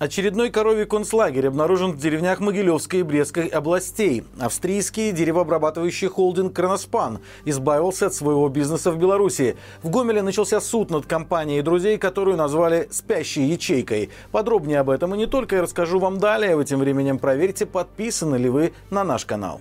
Очередной 0.00 0.50
коровий 0.50 0.86
концлагерь 0.86 1.46
обнаружен 1.46 1.92
в 1.92 1.98
деревнях 1.98 2.40
Могилевской 2.40 3.00
и 3.00 3.02
Брестской 3.04 3.46
областей. 3.46 4.24
Австрийский 4.40 5.12
деревообрабатывающий 5.12 6.08
холдинг 6.08 6.52
«Кроноспан» 6.52 7.20
избавился 7.44 8.06
от 8.06 8.14
своего 8.14 8.48
бизнеса 8.48 8.90
в 8.90 8.98
Беларуси. 8.98 9.56
В 9.84 9.90
Гомеле 9.90 10.22
начался 10.22 10.60
суд 10.60 10.90
над 10.90 11.06
компанией 11.06 11.62
друзей, 11.62 11.96
которую 11.96 12.36
назвали 12.36 12.88
«спящей 12.90 13.44
ячейкой». 13.44 14.10
Подробнее 14.32 14.80
об 14.80 14.90
этом 14.90 15.14
и 15.14 15.18
не 15.18 15.26
только 15.26 15.56
я 15.56 15.62
расскажу 15.62 16.00
вам 16.00 16.18
далее. 16.18 16.56
Вы 16.56 16.64
тем 16.64 16.80
временем 16.80 17.20
проверьте, 17.20 17.64
подписаны 17.64 18.34
ли 18.34 18.48
вы 18.48 18.72
на 18.90 19.04
наш 19.04 19.24
канал. 19.24 19.60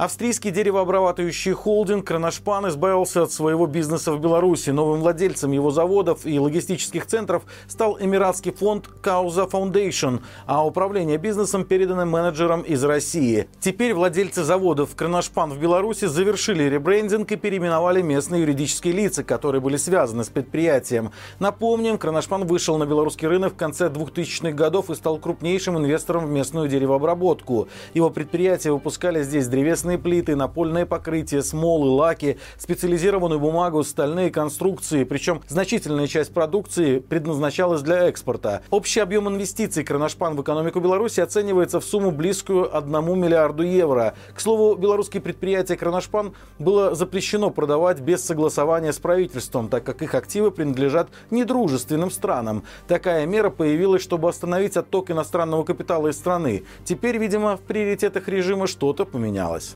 Австрийский 0.00 0.50
деревообрабатывающий 0.50 1.52
холдинг 1.52 2.06
«Кроношпан» 2.06 2.66
избавился 2.68 3.24
от 3.24 3.32
своего 3.32 3.66
бизнеса 3.66 4.12
в 4.12 4.18
Беларуси. 4.18 4.70
Новым 4.70 5.00
владельцем 5.00 5.52
его 5.52 5.70
заводов 5.70 6.24
и 6.24 6.40
логистических 6.40 7.04
центров 7.04 7.42
стал 7.68 7.98
эмиратский 8.00 8.50
фонд 8.50 8.88
«Кауза 9.02 9.42
Foundation», 9.42 10.20
а 10.46 10.64
управление 10.66 11.18
бизнесом 11.18 11.66
передано 11.66 12.06
менеджерам 12.06 12.62
из 12.62 12.82
России. 12.82 13.46
Теперь 13.60 13.92
владельцы 13.92 14.42
заводов 14.42 14.96
«Кроношпан» 14.96 15.52
в 15.52 15.58
Беларуси 15.58 16.06
завершили 16.06 16.62
ребрендинг 16.62 17.30
и 17.32 17.36
переименовали 17.36 18.00
местные 18.00 18.40
юридические 18.40 18.94
лица, 18.94 19.22
которые 19.22 19.60
были 19.60 19.76
связаны 19.76 20.24
с 20.24 20.30
предприятием. 20.30 21.10
Напомним, 21.40 21.98
«Кроношпан» 21.98 22.46
вышел 22.46 22.78
на 22.78 22.86
белорусский 22.86 23.28
рынок 23.28 23.52
в 23.52 23.56
конце 23.56 23.88
2000-х 23.88 24.52
годов 24.52 24.88
и 24.88 24.94
стал 24.94 25.18
крупнейшим 25.18 25.76
инвестором 25.76 26.24
в 26.24 26.30
местную 26.30 26.68
деревообработку. 26.68 27.68
Его 27.92 28.08
предприятия 28.08 28.72
выпускали 28.72 29.22
здесь 29.22 29.46
древесные 29.46 29.89
железные 29.90 29.98
плиты, 29.98 30.36
напольное 30.36 30.86
покрытие, 30.86 31.42
смолы, 31.42 31.90
лаки, 31.90 32.38
специализированную 32.58 33.40
бумагу, 33.40 33.82
стальные 33.82 34.30
конструкции. 34.30 35.04
Причем 35.04 35.42
значительная 35.48 36.06
часть 36.06 36.32
продукции 36.32 36.98
предназначалась 37.00 37.82
для 37.82 38.08
экспорта. 38.08 38.62
Общий 38.70 39.00
объем 39.00 39.28
инвестиций 39.28 39.84
Кроношпан 39.84 40.36
в 40.36 40.42
экономику 40.42 40.80
Беларуси 40.80 41.20
оценивается 41.20 41.80
в 41.80 41.84
сумму 41.84 42.10
близкую 42.10 42.76
1 42.76 42.90
миллиарду 43.18 43.62
евро. 43.62 44.14
К 44.34 44.40
слову, 44.40 44.76
белорусские 44.76 45.20
предприятия 45.20 45.76
Кроношпан 45.76 46.32
было 46.58 46.94
запрещено 46.94 47.50
продавать 47.50 48.00
без 48.00 48.24
согласования 48.24 48.92
с 48.92 48.98
правительством, 48.98 49.68
так 49.68 49.84
как 49.84 50.02
их 50.02 50.14
активы 50.14 50.50
принадлежат 50.50 51.08
недружественным 51.30 52.10
странам. 52.10 52.62
Такая 52.86 53.26
мера 53.26 53.50
появилась, 53.50 54.02
чтобы 54.02 54.28
остановить 54.28 54.76
отток 54.76 55.10
иностранного 55.10 55.64
капитала 55.64 56.08
из 56.08 56.16
страны. 56.16 56.62
Теперь, 56.84 57.18
видимо, 57.18 57.56
в 57.56 57.60
приоритетах 57.60 58.28
режима 58.28 58.66
что-то 58.66 59.04
поменялось. 59.04 59.74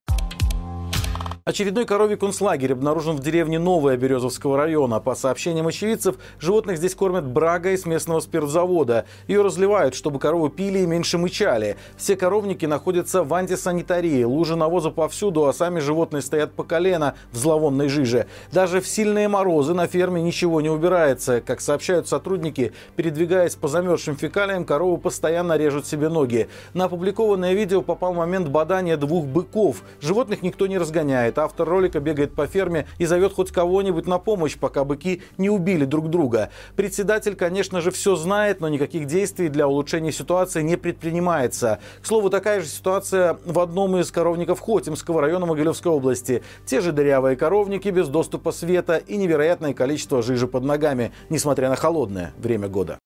Очередной 1.47 1.85
коровий 1.85 2.17
концлагерь 2.17 2.73
обнаружен 2.73 3.17
в 3.17 3.21
деревне 3.21 3.59
Новая 3.59 3.99
Березовского 3.99 4.57
района. 4.57 4.99
По 4.99 5.15
сообщениям 5.15 5.67
очевидцев, 5.67 6.17
животных 6.41 6.79
здесь 6.79 6.95
кормят 6.95 7.27
брагой 7.27 7.77
с 7.77 7.85
местного 7.85 8.21
спиртзавода. 8.21 9.05
Ее 9.29 9.43
разливают, 9.43 9.95
чтобы 9.95 10.19
коровы 10.19 10.49
пили 10.49 10.79
и 10.79 10.87
меньше 10.87 11.19
мычали. 11.19 11.77
Все 11.99 12.17
коровники 12.17 12.65
находятся 12.65 13.25
в 13.25 13.35
антисанитарии. 13.35 14.25
Лужи 14.25 14.57
навоза 14.57 14.89
повсюду, 14.89 15.45
а 15.45 15.53
сами 15.53 15.81
животные 15.81 16.23
стоят 16.23 16.55
по 16.55 16.65
колено 16.65 17.15
в 17.31 17.37
зловонной 17.37 17.89
жиже. 17.89 18.27
Даже 18.51 18.81
в 18.81 18.89
сильные 18.89 19.29
морозы 19.29 19.75
на 19.75 19.87
ферме 19.87 20.23
ничего 20.23 20.63
не 20.63 20.71
убирается. 20.71 21.43
Как 21.43 21.61
сообщают 21.61 22.09
сотрудники, 22.09 22.73
передвигаясь 22.97 23.55
по 23.55 23.69
замерзшим 23.69 24.17
фекалиям, 24.17 24.65
коровы 24.65 24.97
постоянно 24.97 25.59
режут 25.59 25.87
себе 25.87 26.09
ноги. 26.09 26.49
На 26.73 26.87
опубликованное 26.87 27.53
видео 27.53 27.83
попал 27.83 28.15
момент 28.15 28.49
бадания 28.49 28.97
двух 28.97 29.27
быков. 29.27 29.83
Животных 30.01 30.41
никто 30.41 30.67
не 30.67 30.79
разгоняет 30.79 31.34
бывает. 31.35 31.39
Автор 31.39 31.69
ролика 31.69 32.01
бегает 32.01 32.35
по 32.35 32.47
ферме 32.47 32.87
и 32.99 33.07
зовет 33.07 33.33
хоть 33.33 33.51
кого-нибудь 33.51 34.07
на 34.07 34.19
помощь, 34.19 34.57
пока 34.57 34.85
быки 34.85 35.23
не 35.39 35.51
убили 35.51 35.85
друг 35.85 36.09
друга. 36.09 36.51
Председатель, 36.77 37.35
конечно 37.35 37.81
же, 37.81 37.91
все 37.91 38.17
знает, 38.17 38.61
но 38.61 38.69
никаких 38.69 39.07
действий 39.07 39.49
для 39.49 39.67
улучшения 39.67 40.13
ситуации 40.13 40.63
не 40.63 40.77
предпринимается. 40.77 41.79
К 42.03 42.07
слову, 42.07 42.31
такая 42.31 42.61
же 42.61 42.67
ситуация 42.67 43.37
в 43.45 43.59
одном 43.59 43.97
из 43.97 44.11
коровников 44.11 44.61
Хотимского 44.61 45.21
района 45.21 45.47
Могилевской 45.47 45.93
области. 45.93 46.43
Те 46.67 46.81
же 46.81 46.93
дырявые 46.93 47.37
коровники 47.37 47.91
без 47.91 48.09
доступа 48.09 48.53
света 48.53 48.97
и 48.97 49.17
невероятное 49.17 49.75
количество 49.75 50.23
жижи 50.23 50.47
под 50.47 50.65
ногами, 50.65 51.13
несмотря 51.31 51.69
на 51.69 51.77
холодное 51.77 52.33
время 52.39 52.69
года. 52.69 52.99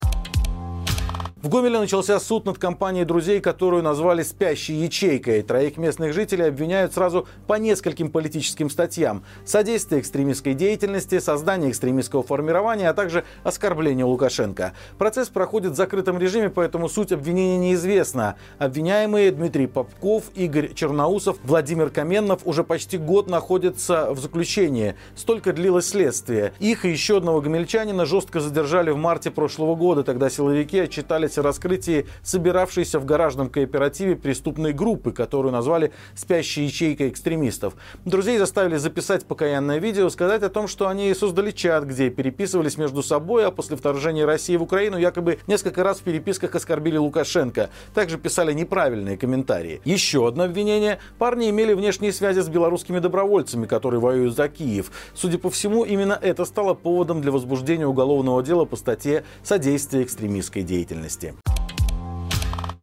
В 1.40 1.48
Гомеле 1.50 1.78
начался 1.78 2.18
суд 2.18 2.46
над 2.46 2.58
компанией 2.58 3.04
друзей, 3.04 3.40
которую 3.40 3.84
назвали 3.84 4.24
«спящей 4.24 4.74
ячейкой». 4.74 5.42
Троих 5.42 5.76
местных 5.76 6.12
жителей 6.12 6.48
обвиняют 6.48 6.94
сразу 6.94 7.28
по 7.46 7.54
нескольким 7.54 8.10
политическим 8.10 8.68
статьям. 8.68 9.22
Содействие 9.44 10.00
экстремистской 10.00 10.54
деятельности, 10.54 11.20
создание 11.20 11.70
экстремистского 11.70 12.24
формирования, 12.24 12.90
а 12.90 12.92
также 12.92 13.22
оскорбление 13.44 14.04
Лукашенко. 14.04 14.72
Процесс 14.98 15.28
проходит 15.28 15.74
в 15.74 15.76
закрытом 15.76 16.18
режиме, 16.18 16.50
поэтому 16.50 16.88
суть 16.88 17.12
обвинения 17.12 17.56
неизвестна. 17.56 18.34
Обвиняемые 18.58 19.30
Дмитрий 19.30 19.68
Попков, 19.68 20.24
Игорь 20.34 20.74
Черноусов, 20.74 21.36
Владимир 21.44 21.90
Каменнов 21.90 22.40
уже 22.46 22.64
почти 22.64 22.98
год 22.98 23.30
находятся 23.30 24.10
в 24.10 24.18
заключении. 24.18 24.96
Столько 25.14 25.52
длилось 25.52 25.88
следствие. 25.88 26.52
Их 26.58 26.84
и 26.84 26.90
еще 26.90 27.18
одного 27.18 27.40
гомельчанина 27.40 28.06
жестко 28.06 28.40
задержали 28.40 28.90
в 28.90 28.96
марте 28.96 29.30
прошлого 29.30 29.76
года. 29.76 30.02
Тогда 30.02 30.30
силовики 30.30 30.80
отчитали 30.80 31.27
сообщалось 31.28 31.38
о 31.38 31.42
раскрытии 31.42 32.06
собиравшейся 32.22 32.98
в 32.98 33.04
гаражном 33.04 33.48
кооперативе 33.48 34.16
преступной 34.16 34.72
группы, 34.72 35.12
которую 35.12 35.52
назвали 35.52 35.92
«спящей 36.14 36.64
ячейкой 36.64 37.08
экстремистов». 37.08 37.74
Друзей 38.04 38.38
заставили 38.38 38.76
записать 38.76 39.24
покаянное 39.26 39.78
видео, 39.78 40.08
сказать 40.10 40.42
о 40.42 40.48
том, 40.48 40.68
что 40.68 40.88
они 40.88 41.14
создали 41.14 41.50
чат, 41.50 41.84
где 41.84 42.10
переписывались 42.10 42.78
между 42.78 43.02
собой, 43.02 43.46
а 43.46 43.50
после 43.50 43.76
вторжения 43.76 44.24
России 44.24 44.56
в 44.56 44.62
Украину 44.62 44.98
якобы 44.98 45.38
несколько 45.46 45.82
раз 45.82 45.98
в 45.98 46.02
переписках 46.02 46.54
оскорбили 46.54 46.96
Лукашенко. 46.96 47.70
Также 47.94 48.18
писали 48.18 48.52
неправильные 48.52 49.16
комментарии. 49.16 49.80
Еще 49.84 50.26
одно 50.26 50.44
обвинение. 50.44 50.98
Парни 51.18 51.50
имели 51.50 51.74
внешние 51.74 52.12
связи 52.12 52.40
с 52.40 52.48
белорусскими 52.48 52.98
добровольцами, 52.98 53.66
которые 53.66 54.00
воюют 54.00 54.36
за 54.36 54.48
Киев. 54.48 54.90
Судя 55.14 55.38
по 55.38 55.50
всему, 55.50 55.84
именно 55.84 56.18
это 56.20 56.44
стало 56.44 56.74
поводом 56.74 57.20
для 57.20 57.32
возбуждения 57.32 57.86
уголовного 57.86 58.42
дела 58.42 58.64
по 58.64 58.76
статье 58.76 59.24
«Содействие 59.42 60.04
экстремистской 60.04 60.62
деятельности» 60.62 61.17
области. 61.18 61.47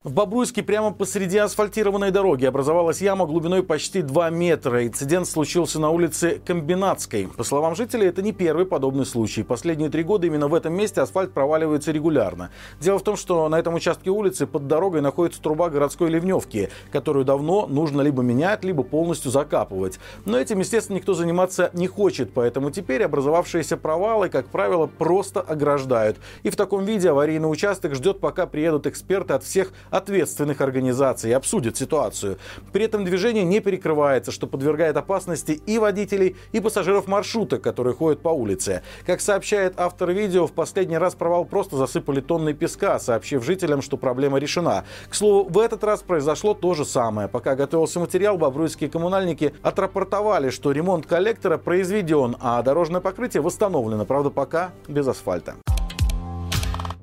В 0.06 0.14
Бобруйске 0.14 0.62
прямо 0.62 0.92
посреди 0.92 1.40
асфальтированной 1.40 2.12
дороги 2.12 2.46
образовалась 2.46 3.02
яма 3.02 3.26
глубиной 3.26 3.64
почти 3.64 4.04
2 4.04 4.30
метра. 4.30 4.86
Инцидент 4.86 5.28
случился 5.28 5.80
на 5.80 5.90
улице 5.90 6.40
Комбинатской. 6.46 7.28
По 7.28 7.44
словам 7.44 7.76
жителей, 7.76 8.06
это 8.06 8.22
не 8.22 8.32
первый 8.32 8.68
подобный 8.68 9.08
случай. 9.08 9.42
Последние 9.42 9.90
три 9.90 10.04
года 10.04 10.28
именно 10.28 10.48
в 10.48 10.54
этом 10.54 10.76
месте 10.76 11.02
асфальт 11.02 11.34
проваливается 11.34 11.92
регулярно. 11.92 12.52
Дело 12.80 13.00
в 13.00 13.02
том, 13.02 13.16
что 13.16 13.50
на 13.50 13.58
этом 13.58 13.74
участке 13.74 14.12
улицы 14.12 14.46
под 14.46 14.68
дорогой 14.68 15.02
находится 15.02 15.42
труба 15.42 15.72
городской 15.72 16.12
ливневки, 16.12 16.70
которую 16.92 17.26
давно 17.26 17.66
нужно 17.66 18.02
либо 18.02 18.22
менять, 18.22 18.64
либо 18.64 18.84
полностью 18.84 19.32
закапывать. 19.32 19.98
Но 20.24 20.38
этим, 20.38 20.60
естественно, 20.60 20.98
никто 20.98 21.16
заниматься 21.16 21.72
не 21.74 21.88
хочет, 21.88 22.32
поэтому 22.32 22.70
теперь 22.70 23.02
образовавшиеся 23.02 23.76
провалы, 23.76 24.30
как 24.30 24.50
правило, 24.50 24.86
просто 24.86 25.42
ограждают. 25.42 26.18
И 26.44 26.52
в 26.52 26.56
таком 26.56 26.86
виде 26.86 27.10
аварийный 27.10 27.52
участок 27.52 27.96
ждет, 27.96 28.20
пока 28.20 28.46
приедут 28.46 28.86
эксперты 28.86 29.34
от 29.34 29.44
всех 29.44 29.74
ответственных 29.96 30.62
организаций 30.62 31.30
и 31.32 31.34
обсудит 31.34 31.78
ситуацию. 31.78 32.38
При 32.74 32.86
этом 32.86 33.06
движение 33.06 33.44
не 33.44 33.60
перекрывается, 33.62 34.32
что 34.32 34.48
подвергает 34.48 34.98
опасности 34.98 35.54
и 35.54 35.80
водителей, 35.80 36.36
и 36.52 36.60
пассажиров 36.60 37.08
маршрута, 37.08 37.58
которые 37.60 37.96
ходят 37.96 38.22
по 38.22 38.30
улице. 38.30 38.82
Как 39.06 39.22
сообщает 39.22 39.74
автор 39.78 40.12
видео, 40.12 40.48
в 40.48 40.52
последний 40.52 40.98
раз 40.98 41.16
провал 41.16 41.46
просто 41.46 41.78
засыпали 41.78 42.22
тонны 42.22 42.54
песка, 42.54 43.00
сообщив 43.00 43.44
жителям, 43.44 43.82
что 43.82 43.98
проблема 43.98 44.38
решена. 44.38 44.84
К 45.10 45.16
слову, 45.16 45.50
в 45.50 45.60
этот 45.60 45.84
раз 45.84 46.02
произошло 46.02 46.54
то 46.54 46.74
же 46.74 46.86
самое. 46.86 47.28
Пока 47.28 47.56
готовился 47.56 48.00
материал, 48.00 48.38
бобруйские 48.38 48.90
коммунальники 48.90 49.54
отрапортовали, 49.62 50.50
что 50.50 50.72
ремонт 50.72 51.06
коллектора 51.06 51.58
произведен, 51.58 52.36
а 52.42 52.62
дорожное 52.62 53.02
покрытие 53.02 53.42
восстановлено, 53.42 54.06
правда 54.06 54.30
пока 54.30 54.72
без 54.88 55.08
асфальта. 55.08 55.56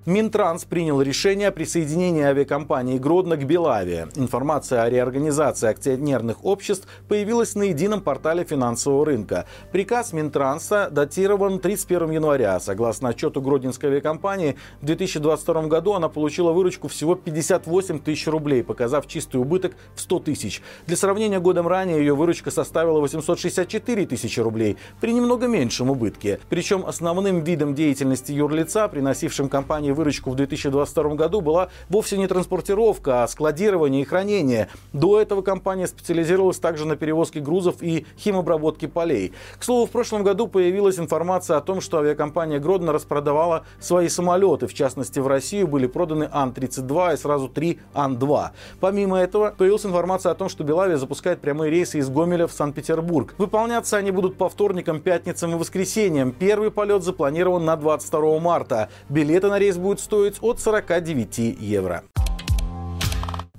Минтранс 0.04 0.64
принял 0.64 1.00
решение 1.00 1.46
о 1.46 1.52
присоединении 1.52 2.24
авиакомпании 2.24 2.98
«Гродно» 2.98 3.36
к 3.36 3.44
Белаве. 3.44 4.08
Информация 4.16 4.82
о 4.82 4.90
реорганизации 4.90 5.68
акционерных 5.68 6.44
обществ 6.44 6.88
появилась 7.06 7.54
на 7.54 7.62
едином 7.62 8.00
портале 8.00 8.42
финансового 8.42 9.06
рынка. 9.06 9.46
Приказ 9.70 10.12
Минтранса 10.12 10.88
датирован 10.90 11.60
31 11.60 12.10
января. 12.10 12.58
Согласно 12.58 13.10
отчету 13.10 13.40
Гродненской 13.40 13.90
авиакомпании, 13.90 14.56
в 14.80 14.86
2022 14.86 15.68
году 15.68 15.92
она 15.92 16.08
получила 16.08 16.50
выручку 16.50 16.88
всего 16.88 17.14
58 17.14 18.00
тысяч 18.00 18.26
рублей, 18.26 18.64
показав 18.64 19.06
чистый 19.06 19.36
убыток 19.36 19.76
в 19.94 20.00
100 20.00 20.18
тысяч. 20.18 20.62
Для 20.88 20.96
сравнения, 20.96 21.38
годом 21.38 21.68
ранее 21.68 21.98
ее 21.98 22.16
выручка 22.16 22.50
составила 22.50 22.98
864 22.98 24.06
тысячи 24.06 24.40
рублей 24.40 24.76
при 25.00 25.12
немного 25.12 25.46
меньшем 25.46 25.90
убытке. 25.90 26.40
Причем 26.48 26.84
основным 26.84 27.44
видом 27.44 27.76
деятельности 27.76 28.32
юрлица, 28.32 28.88
приносившим 28.88 29.48
компании 29.48 29.91
и 29.92 29.94
выручку 29.94 30.30
в 30.30 30.34
2022 30.34 31.14
году 31.14 31.40
была 31.40 31.68
вовсе 31.88 32.18
не 32.18 32.26
транспортировка, 32.26 33.22
а 33.22 33.28
складирование 33.28 34.02
и 34.02 34.04
хранение. 34.04 34.68
До 34.92 35.20
этого 35.20 35.42
компания 35.42 35.86
специализировалась 35.86 36.58
также 36.58 36.86
на 36.86 36.96
перевозке 36.96 37.40
грузов 37.40 37.76
и 37.80 38.06
химобработке 38.18 38.88
полей. 38.88 39.32
К 39.58 39.64
слову, 39.64 39.86
в 39.86 39.90
прошлом 39.90 40.24
году 40.24 40.48
появилась 40.48 40.98
информация 40.98 41.56
о 41.56 41.60
том, 41.60 41.80
что 41.80 41.98
авиакомпания 41.98 42.58
Гродно 42.58 42.92
распродавала 42.92 43.64
свои 43.80 44.08
самолеты. 44.08 44.66
В 44.66 44.74
частности, 44.74 45.20
в 45.20 45.26
Россию 45.26 45.68
были 45.68 45.86
проданы 45.86 46.28
Ан-32 46.32 47.14
и 47.14 47.16
сразу 47.16 47.48
три 47.48 47.80
Ан-2. 47.94 48.50
Помимо 48.80 49.18
этого, 49.18 49.54
появилась 49.56 49.86
информация 49.86 50.32
о 50.32 50.34
том, 50.34 50.48
что 50.48 50.64
Белавия 50.64 50.96
запускает 50.96 51.40
прямые 51.40 51.70
рейсы 51.70 51.98
из 51.98 52.08
Гомеля 52.08 52.46
в 52.46 52.52
Санкт-Петербург. 52.52 53.34
Выполняться 53.38 53.96
они 53.96 54.10
будут 54.10 54.36
по 54.36 54.48
вторникам, 54.48 55.00
пятницам 55.00 55.52
и 55.52 55.54
воскресеньям. 55.56 56.32
Первый 56.32 56.70
полет 56.70 57.02
запланирован 57.02 57.64
на 57.64 57.76
22 57.76 58.38
марта. 58.40 58.88
Билеты 59.08 59.48
на 59.48 59.58
рейс 59.58 59.76
будут 59.82 60.00
стоить 60.00 60.38
от 60.40 60.60
49 60.60 61.38
евро. 61.60 62.02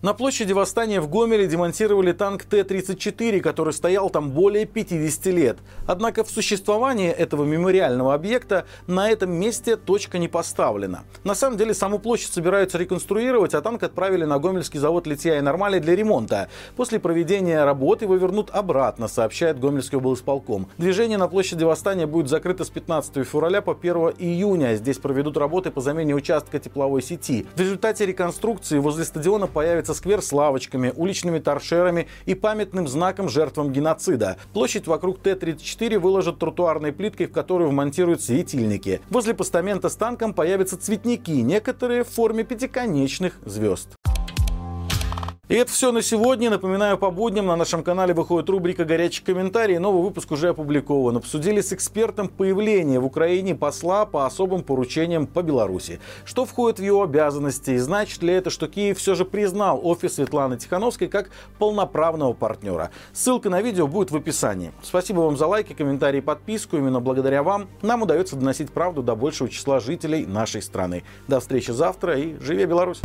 На 0.03 0.13
площади 0.13 0.51
Восстания 0.51 0.99
в 0.99 1.09
Гомеле 1.09 1.47
демонтировали 1.47 2.11
танк 2.11 2.43
Т-34, 2.43 3.39
который 3.39 3.71
стоял 3.71 4.09
там 4.09 4.31
более 4.31 4.65
50 4.65 5.25
лет. 5.27 5.59
Однако 5.87 6.25
в 6.25 6.29
существовании 6.29 7.09
этого 7.09 7.45
мемориального 7.45 8.13
объекта 8.13 8.65
на 8.85 9.09
этом 9.09 9.31
месте 9.31 9.77
точка 9.77 10.17
не 10.17 10.27
поставлена. 10.27 11.05
На 11.23 11.35
самом 11.35 11.57
деле 11.57 11.73
саму 11.73 11.99
площадь 11.99 12.33
собираются 12.33 12.77
реконструировать, 12.77 13.53
а 13.53 13.61
танк 13.61 13.81
отправили 13.83 14.25
на 14.25 14.39
гомельский 14.39 14.77
завод 14.77 15.07
«Литья 15.07 15.37
и 15.37 15.41
Нормали» 15.41 15.79
для 15.79 15.95
ремонта. 15.95 16.49
После 16.75 16.99
проведения 16.99 17.63
работ 17.63 18.01
его 18.01 18.17
вернут 18.17 18.49
обратно, 18.49 19.07
сообщает 19.07 19.57
Гомельский 19.57 19.99
облсполком. 19.99 20.67
Движение 20.77 21.17
на 21.17 21.29
площади 21.29 21.63
Восстания 21.63 22.07
будет 22.07 22.27
закрыто 22.27 22.65
с 22.65 22.69
15 22.69 23.25
февраля 23.25 23.61
по 23.61 23.71
1 23.71 23.95
июня. 24.19 24.75
Здесь 24.75 24.97
проведут 24.97 25.37
работы 25.37 25.71
по 25.71 25.79
замене 25.79 26.13
участка 26.13 26.59
тепловой 26.59 27.01
сети. 27.01 27.45
В 27.55 27.59
результате 27.61 28.05
реконструкции 28.05 28.79
возле 28.79 29.05
стадиона 29.05 29.47
появится 29.47 29.92
появится 29.93 30.03
сквер 30.03 30.21
с 30.21 30.31
лавочками, 30.31 30.93
уличными 30.95 31.39
торшерами 31.39 32.07
и 32.25 32.35
памятным 32.35 32.87
знаком 32.87 33.29
жертвам 33.29 33.71
геноцида. 33.71 34.37
Площадь 34.53 34.87
вокруг 34.87 35.19
Т-34 35.19 35.99
выложат 35.99 36.39
тротуарной 36.39 36.91
плиткой, 36.91 37.27
в 37.27 37.31
которую 37.31 37.69
вмонтируют 37.69 38.21
светильники. 38.21 39.01
Возле 39.09 39.33
постамента 39.33 39.89
с 39.89 39.95
танком 39.95 40.33
появятся 40.33 40.77
цветники, 40.77 41.31
некоторые 41.31 42.03
в 42.03 42.09
форме 42.09 42.43
пятиконечных 42.43 43.39
звезд. 43.45 43.89
И 45.49 45.55
это 45.55 45.69
все 45.69 45.91
на 45.91 46.01
сегодня. 46.01 46.49
Напоминаю, 46.49 46.97
по 46.97 47.11
будням 47.11 47.47
на 47.47 47.57
нашем 47.57 47.83
канале 47.83 48.13
выходит 48.13 48.49
рубрика 48.49 48.85
«Горячие 48.85 49.25
комментарии». 49.25 49.75
Новый 49.75 50.01
выпуск 50.01 50.31
уже 50.31 50.47
опубликован. 50.47 51.17
Обсудили 51.17 51.59
с 51.59 51.73
экспертом 51.73 52.29
появление 52.29 53.01
в 53.01 53.05
Украине 53.05 53.53
посла 53.53 54.05
по 54.05 54.25
особым 54.25 54.63
поручениям 54.63 55.27
по 55.27 55.43
Беларуси. 55.43 55.99
Что 56.23 56.45
входит 56.45 56.79
в 56.79 56.83
его 56.83 57.03
обязанности 57.03 57.71
и 57.71 57.77
значит 57.77 58.23
ли 58.23 58.33
это, 58.33 58.49
что 58.49 58.69
Киев 58.69 58.97
все 58.97 59.15
же 59.15 59.25
признал 59.25 59.81
офис 59.83 60.15
Светланы 60.15 60.57
Тихановской 60.57 61.09
как 61.09 61.29
полноправного 61.59 62.31
партнера. 62.31 62.91
Ссылка 63.11 63.49
на 63.49 63.61
видео 63.61 63.85
будет 63.85 64.11
в 64.11 64.15
описании. 64.15 64.71
Спасибо 64.81 65.19
вам 65.19 65.35
за 65.35 65.45
лайки, 65.47 65.73
комментарии 65.73 66.21
подписку. 66.21 66.77
Именно 66.77 67.01
благодаря 67.01 67.43
вам 67.43 67.67
нам 67.81 68.03
удается 68.03 68.37
доносить 68.37 68.71
правду 68.71 69.03
до 69.03 69.15
большего 69.15 69.49
числа 69.49 69.81
жителей 69.81 70.25
нашей 70.25 70.61
страны. 70.61 71.03
До 71.27 71.41
встречи 71.41 71.71
завтра 71.71 72.17
и 72.17 72.39
живи 72.39 72.63
Беларусь! 72.63 73.01